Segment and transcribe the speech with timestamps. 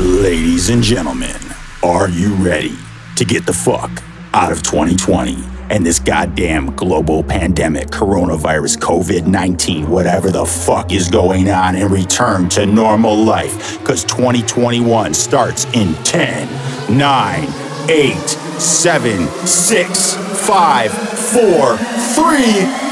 [0.00, 1.36] Ladies and gentlemen,
[1.82, 2.74] are you ready
[3.16, 5.36] to get the fuck out of 2020
[5.68, 11.90] and this goddamn global pandemic, coronavirus, COVID 19, whatever the fuck is going on, and
[11.90, 13.78] return to normal life?
[13.78, 17.48] Because 2021 starts in 10, 9,
[17.90, 22.36] 8, 7, 6, 5, 4, 3,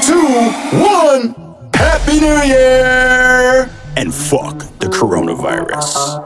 [0.03, 1.35] 2, 1.
[1.73, 3.78] Happy New Year!
[3.97, 6.19] And fuck the coronavirus.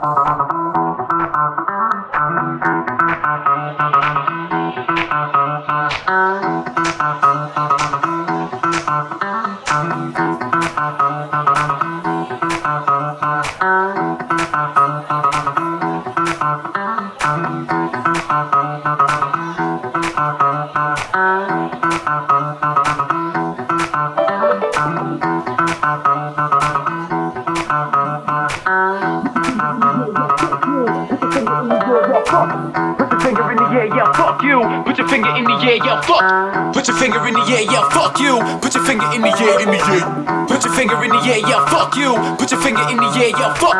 [35.04, 38.20] Your finger in the air, yeah, fuck Put your finger in the yeah yeah fuck
[38.23, 38.40] you.
[38.63, 40.04] Put your finger in the air, in the air.
[40.48, 42.15] Put your finger in the air, yeah, fuck you.
[42.40, 43.76] Put your finger in the air, yeah, fuck.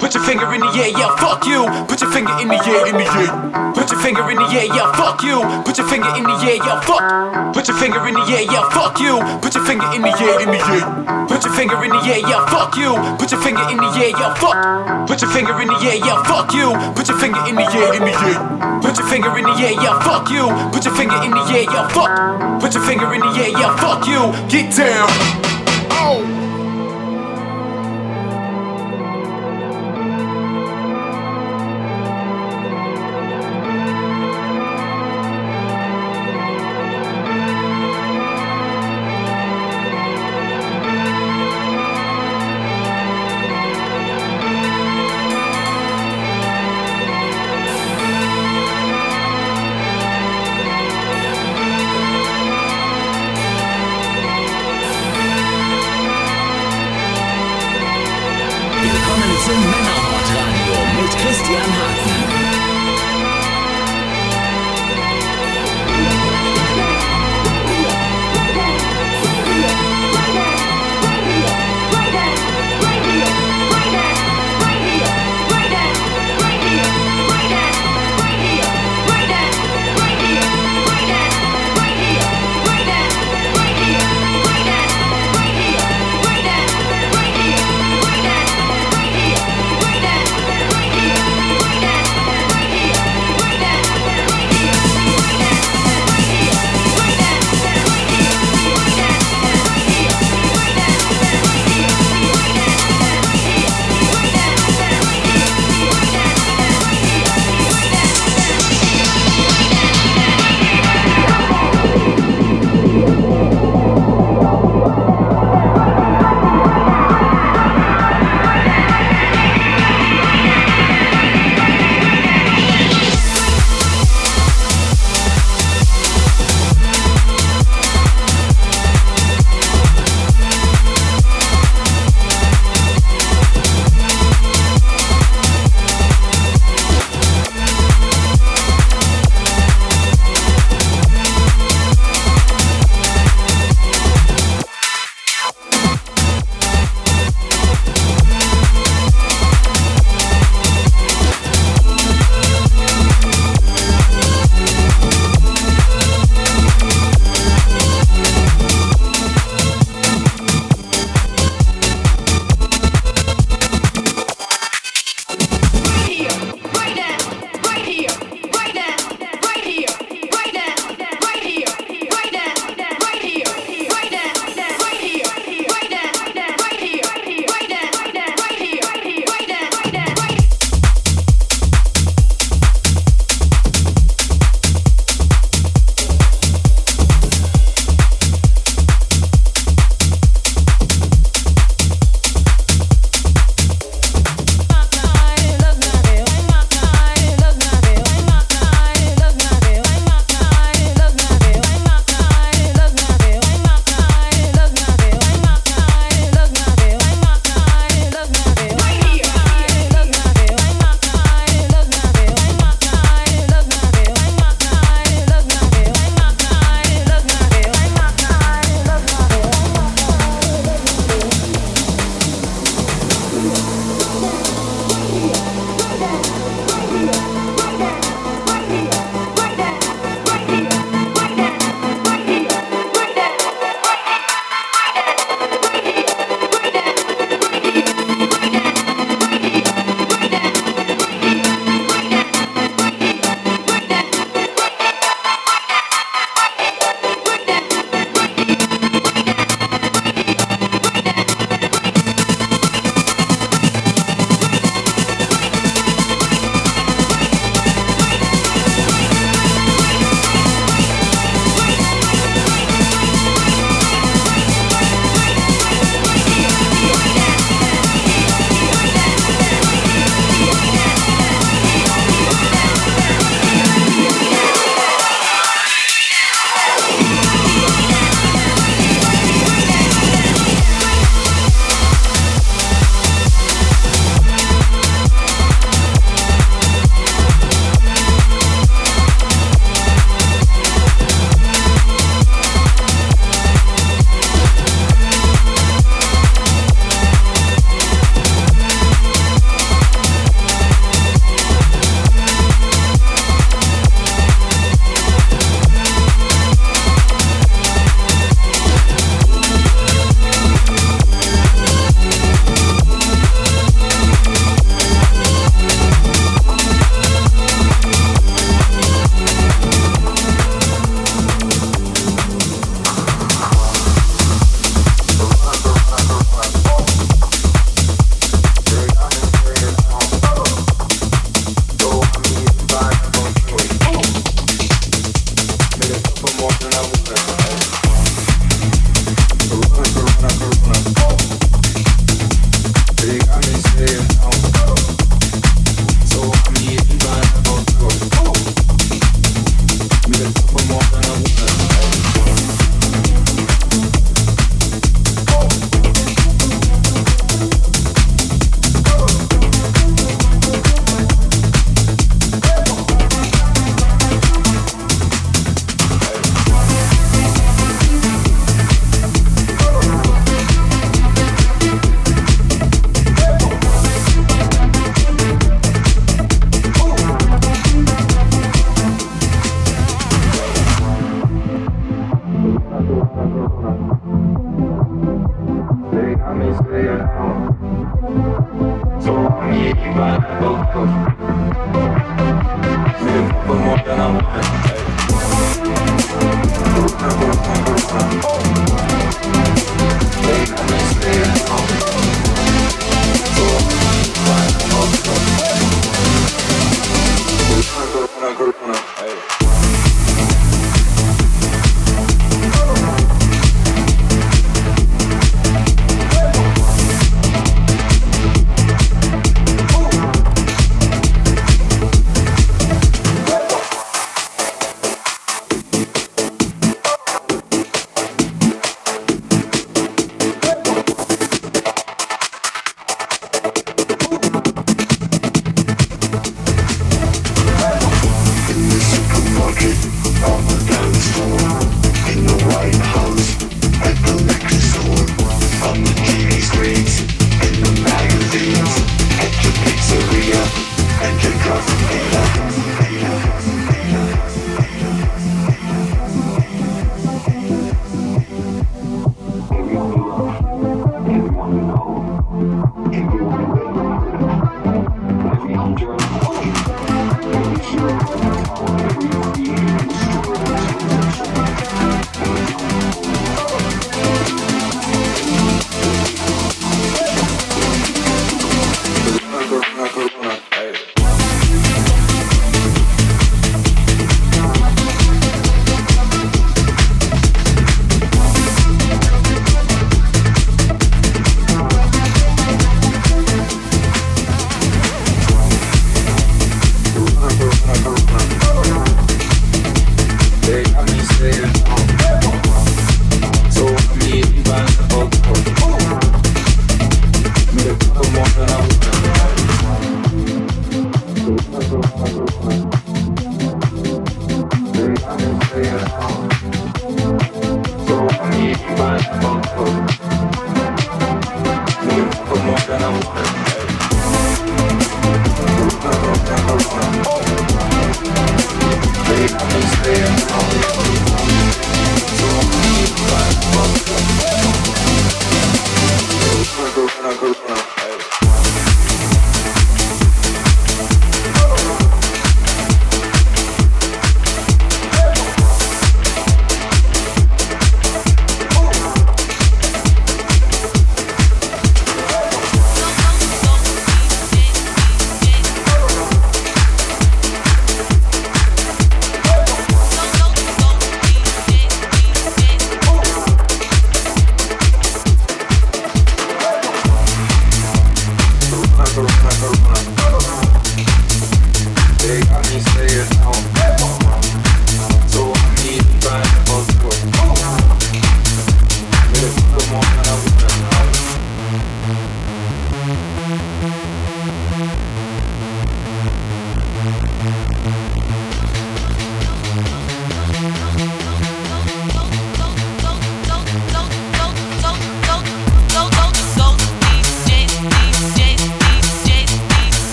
[0.00, 1.64] Put your finger in the air, yeah, fuck you.
[1.88, 3.32] Put your finger in the air, in the air.
[3.72, 5.40] Put your finger in the air, yeah, fuck you.
[5.64, 7.56] Put your finger in the air, yeah, fuck.
[7.56, 9.16] Put your finger in the air, yeah, fuck you.
[9.40, 10.84] Put your finger in the air, in the air.
[11.24, 12.92] Put your finger in the air, yeah, fuck you.
[13.16, 15.08] Put your finger in the air, yeah, fuck.
[15.08, 16.68] Put your finger in the air, yeah, fuck you.
[16.92, 18.38] Put your finger in the air, in the air.
[18.84, 20.46] Put your finger in the air, yeah, fuck you.
[20.72, 22.60] Put your finger in the air, yeah, fuck.
[22.60, 24.32] Put your finger in the air, yeah, fuck you.
[24.48, 25.55] Get down.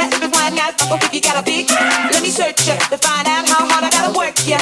[0.00, 0.72] That if it's wide guys.
[0.80, 3.90] If you got a big, let me search ya to find out how hard I
[3.92, 4.56] gotta work ya.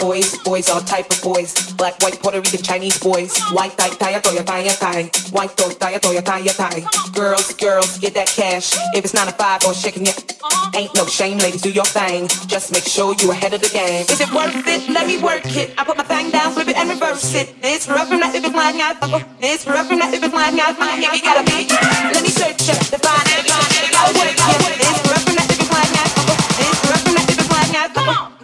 [0.00, 1.72] Boys, boys, all type of boys.
[1.72, 3.36] Black, white, Puerto Rican, Chinese boys.
[3.50, 5.10] White tie, tie, toya, tie, tie.
[5.30, 6.82] White toe, tie, toya, tie, tie.
[7.12, 8.74] Girls, girls, get that cash.
[8.94, 10.38] If it's nine to five or shaking it,
[10.74, 12.28] ain't no shame, ladies, do your thing.
[12.46, 14.06] Just make sure you ahead of the game.
[14.08, 14.88] Is it worth it?
[14.88, 15.74] Let me work it.
[15.76, 17.54] I put my thing down, flip it and reverse it.
[17.62, 18.96] It's rough from that if it's lying out.
[19.40, 20.76] It's rough from that if it's lying out.
[20.78, 21.66] If you gotta be,
[22.14, 23.50] let me search it to find it.
[23.50, 24.78] Gotta work it.
[24.78, 26.10] It's rough from that if it's lying out.
[26.62, 28.37] It's rough from that if it's lying out.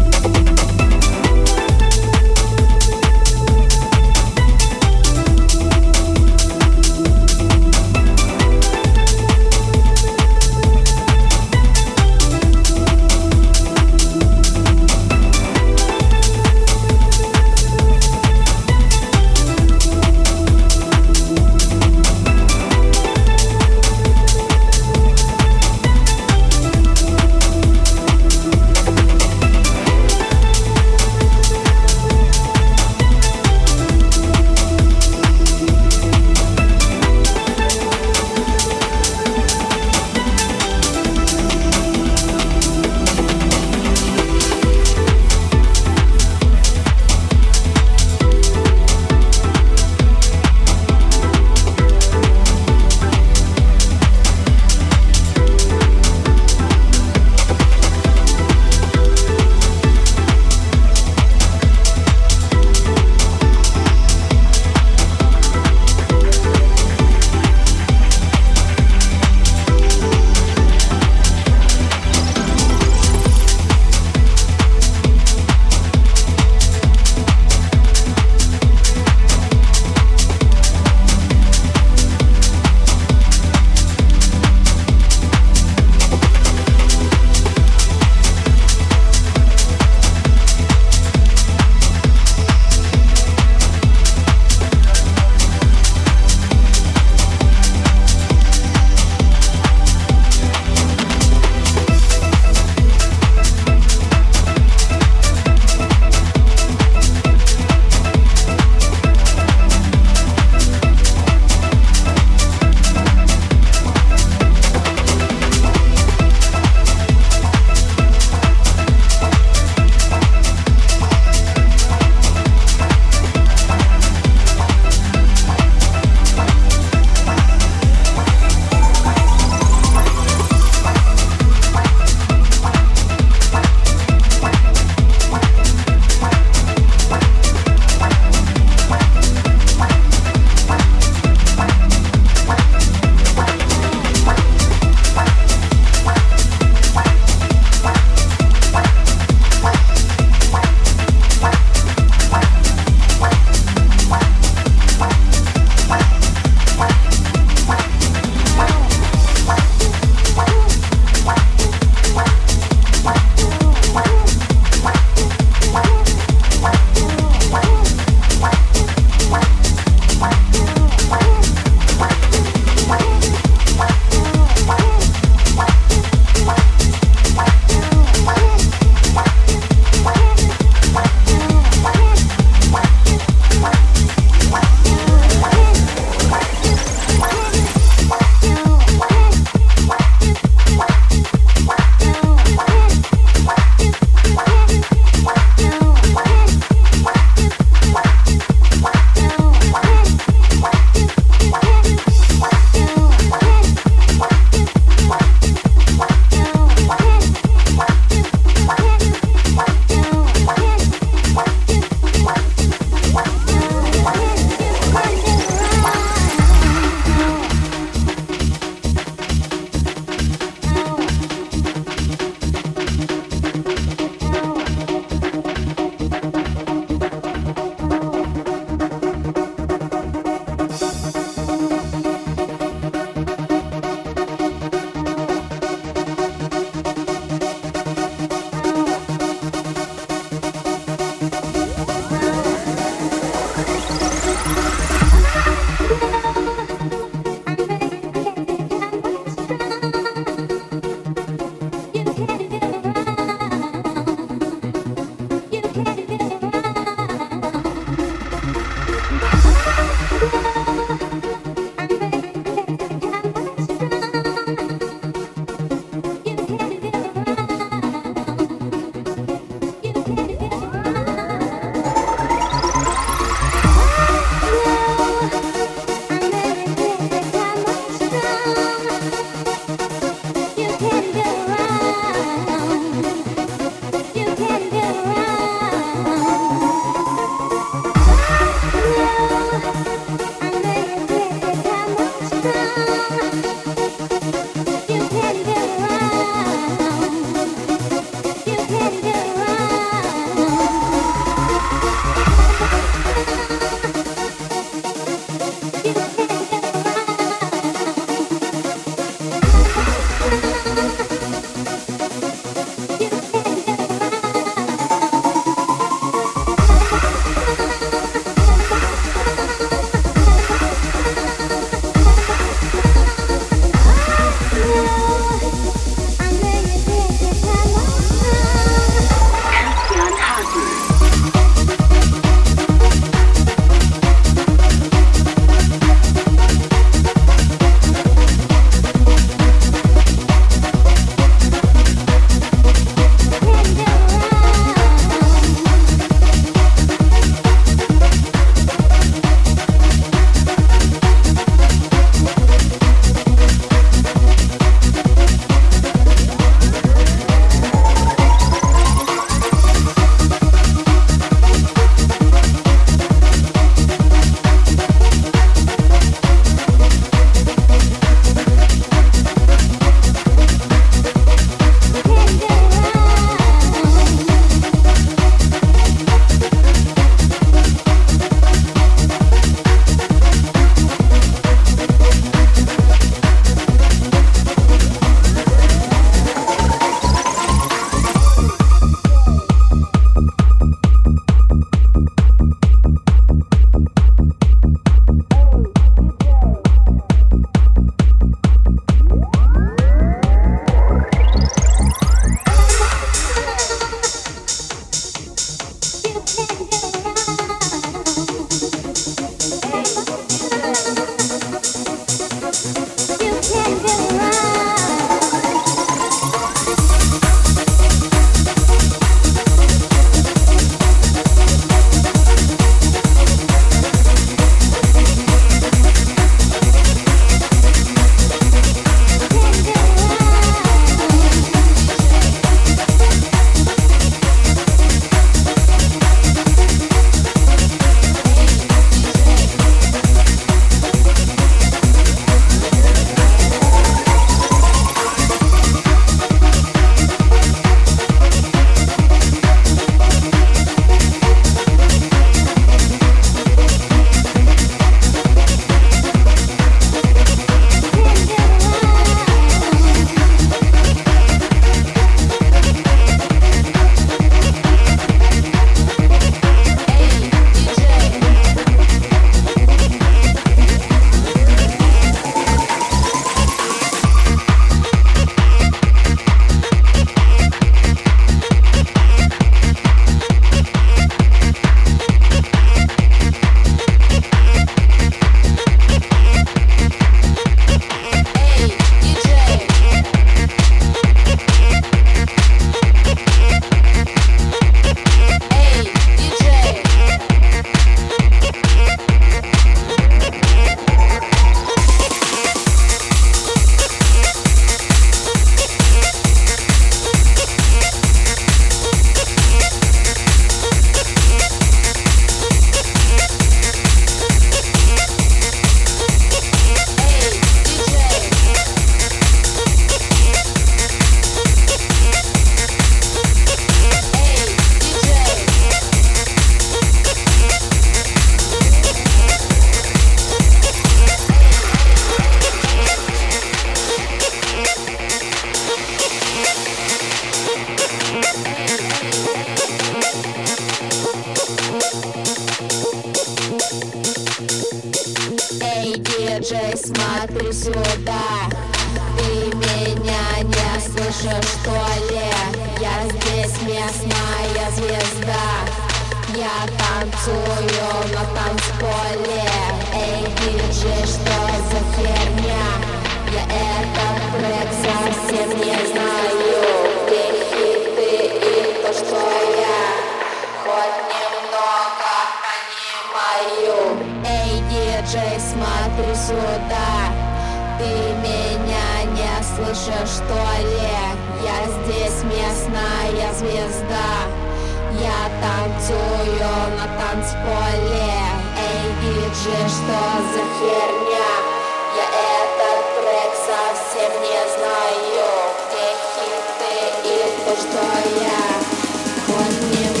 [597.55, 597.81] что
[598.21, 600.00] я, он не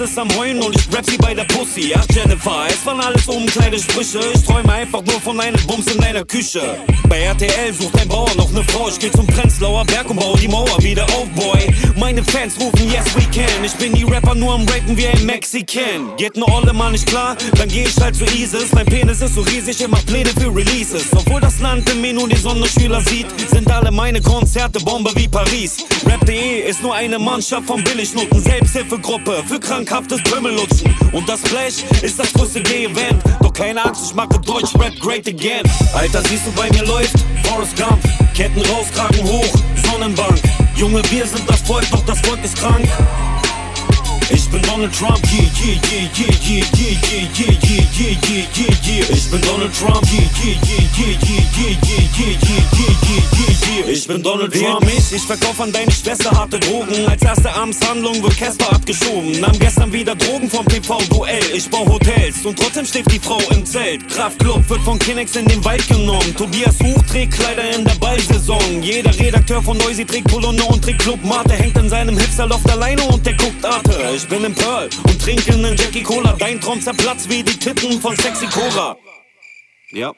[0.00, 1.92] Es am Heulen und ich rap sie bei der Pussy.
[1.94, 4.20] Ach Jennifer, es waren alles Umkleidesprüche.
[4.32, 6.78] Ich träume einfach nur von einem Bums in deiner Küche.
[7.06, 8.88] Bei RTL sucht ein Bauer noch ne Frau.
[8.88, 11.66] Ich geh zum Prenzlauer Berg und baue die Mauer wieder auf, boy.
[11.98, 13.62] Meine Fans rufen Yes we can.
[13.62, 16.16] Ich bin die Rapper nur am Rapen wie ein Mexican.
[16.16, 18.72] Geht ne Olle mal nicht klar, dann geh ich halt zu ISIS.
[18.72, 21.08] Mein Penis ist so riesig, ich mach Pläne für Releases.
[21.12, 25.28] Obwohl das Land im Menü die Sonne Schüler sieht, sind alle meine Konzerte Bombe wie
[25.28, 25.84] Paris.
[26.06, 28.40] Rap.de ist nur eine Mannschaft von Billignoten.
[28.40, 29.60] Selbsthilfegruppe für
[29.90, 30.94] krankhaftes Pümmelutschen.
[31.12, 33.22] Und das Blech ist das größte Gay-Event.
[33.40, 35.64] Doch keine Angst, ich mache Deutsch Rap great again.
[35.94, 37.98] Alter, siehst du, bei mir läuft Forrest Gump.
[38.34, 39.48] Ketten raus, Kragen hoch,
[39.84, 40.40] Sonnenbank.
[40.76, 42.86] Junge, wir sind das Volk, doch das Volk ist krank.
[44.28, 48.74] Ich bin Donald Trump, yeah, yeah, yeah, yeah, yeah, yeah, yeah, yeah, yeah, yeah, yeah,
[48.84, 49.16] yeah.
[49.16, 53.16] Ich bin Donald Trump, yeah, yeah, yeah, yeah, yeah, yeah, yeah, yeah, yeah, yeah, yeah,
[53.16, 53.90] yeah.
[53.90, 54.84] Ich bin Donald Trump.
[54.84, 57.08] mich, ich verkauf an deine Schwester harte Drogen.
[57.08, 59.40] Als erste Amtshandlung wird Casper abgeschoben.
[59.40, 61.42] Nahm gestern wieder Drogen vom TV-Duell.
[61.54, 64.06] Ich bau Hotels und trotzdem schläft die Frau im Zelt.
[64.08, 66.34] Kraftclub wird von Kinex in den Wald genommen.
[66.36, 68.82] Tobias Huch trägt Kleider in der Ballsaison.
[68.82, 71.54] Jeder Redakteur von Noisy trägt Polono und trägt Club Mate.
[71.54, 74.09] Hängt in seinem Hipsterloft alleine und der guckt Arte.
[74.14, 76.34] Ich bin im Pearl und trinke nen Jackie Cola.
[76.38, 78.96] Dein Traum zerplatzt wie die Titten von Sexy Cora.
[79.92, 80.12] Ja.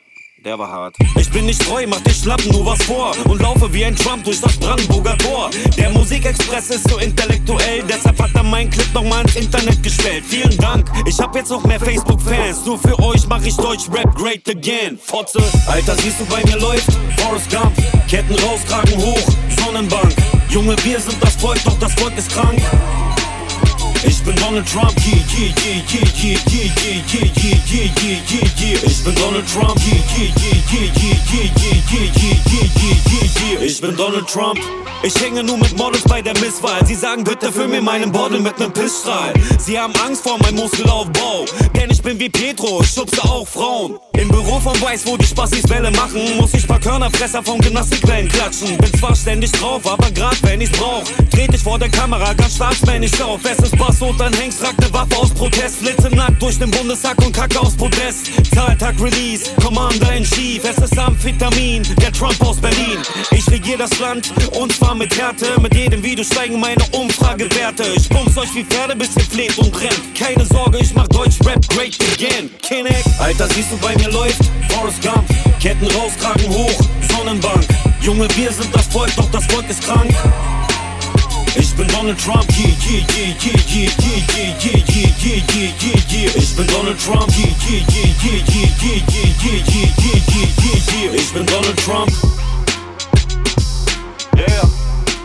[0.44, 0.96] Der war hart.
[1.20, 3.14] Ich bin nicht treu, mach dich schlappen, nur was vor.
[3.26, 5.50] Und laufe wie ein Trump durch das Brandenburger Tor.
[5.76, 10.24] Der Musikexpress ist so intellektuell, deshalb hat er meinen Clip nochmal ins Internet gestellt.
[10.26, 12.64] Vielen Dank, ich hab jetzt auch mehr Facebook-Fans.
[12.66, 14.98] Nur für euch mach ich Deutsch Rap great again.
[15.00, 16.88] Fotze, Alter, siehst du, bei mir läuft
[17.18, 17.76] Forrest Gump.
[18.08, 19.28] Ketten raus, Kragen hoch,
[19.64, 20.12] Sonnenbank.
[20.48, 22.60] Junge, wir sind das Volk, doch das Volk ist krank.
[24.04, 28.48] Ich bin Donald Trump, yeah, yeah, yeah, yeah, yeah, yeah, yeah, yeah, yeah, yeah, yeah,
[28.58, 28.86] yeah.
[28.86, 33.52] Ich bin Donald Trump, yeah, yeah, yeah, yeah, yeah, yeah, yeah, yeah, yeah, yeah, yeah,
[33.52, 33.62] yeah.
[33.62, 34.58] Ich bin Donald Trump.
[35.04, 36.86] Ich hänge nur mit Models bei der Misswahl.
[36.86, 39.32] Sie sagen bitte für mir meinen Bordel mit nem Pissstrahl.
[39.58, 41.44] Sie haben Angst vor meinem Muskelaufbau.
[41.74, 43.98] Denn ich bin wie Petro, ich schubse auch Frauen.
[44.16, 48.28] Im Büro von Weiß, wo die Spassis Welle machen, muss ich paar Körnerfresser vom Gymnastikwellen
[48.28, 48.76] klatschen.
[48.78, 51.02] Bin zwar ständig drauf, aber grad wenn ich's brauch,
[51.32, 53.40] tret ich vor der Kamera ganz staatsmännisch auf.
[53.44, 55.76] Es ist Basso, dann hängst, trag ne Waffe aus Protest.
[55.76, 58.30] Flitze nackt durch den Bundestag und kacke aus Podest.
[58.54, 60.62] Zahltag Release, Commander in Chief.
[60.64, 62.98] Es ist Amphetamin, der Trump aus Berlin.
[63.32, 65.60] Ich regier das Land und zwar mit Härte.
[65.60, 67.84] Mit jedem Video steigen meine Umfragewerte.
[67.94, 70.00] Ich bumps euch wie Pferde, bis ihr fleht und brennt.
[70.18, 72.50] Keine Sorge, ich mach Deutsch Rap great again.
[72.62, 74.40] Kinect, Alter, siehst du, bei mir läuft
[74.70, 75.28] Forrest Gump.
[75.60, 76.80] Ketten raus, Kragen hoch,
[77.14, 77.66] Sonnenbank.
[78.00, 80.14] Junge, wir sind das Volk, doch das Volk ist krank.
[81.54, 85.72] Ich bin Donald Trump, yeah, yeah, yeah, yeah, yeah, yeah, yeah, yeah, yeah, yeah, yeah,
[85.80, 86.36] yeah, yeah.
[86.36, 90.48] Ich bin Donald Trump, yeah, yeah, yeah, yeah, yeah, yeah, yeah, yeah, yeah, yeah, yeah,
[90.64, 91.12] yeah, yeah.
[91.12, 92.10] Ich bin Donald Trump.
[94.34, 94.64] Yeah,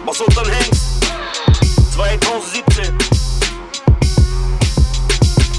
[0.06, 1.00] was unter den Hengst?
[1.96, 2.94] 2017.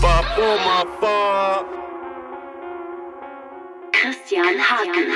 [0.03, 1.65] Ba, Oma, ba.
[3.93, 5.09] Christian Hagen.